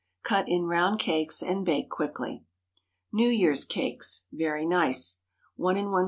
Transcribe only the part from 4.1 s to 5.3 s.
(Very nice.)